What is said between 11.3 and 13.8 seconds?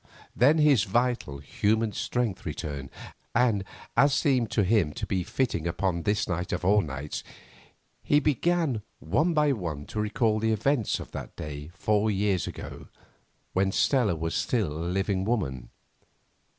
day four years ago, when